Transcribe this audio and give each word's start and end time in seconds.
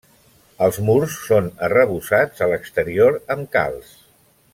Els 0.67 0.77
murs 0.87 1.17
són 1.25 1.49
arrebossats 1.67 2.41
a 2.47 2.51
l’exterior 2.53 3.21
amb 3.37 3.53
calç. 3.59 3.93